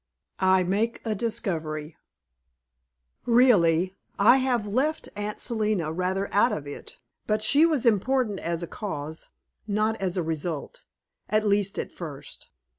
[0.39, 1.95] I MAKE A DISCOVERY
[3.27, 8.63] Really, I have left Aunt Selina rather out of it, but she was important as
[8.63, 9.29] a cause,
[9.67, 10.81] not as a result;
[11.29, 12.49] at least at first.